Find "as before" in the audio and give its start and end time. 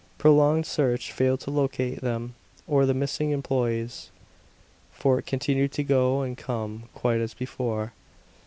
7.21-7.93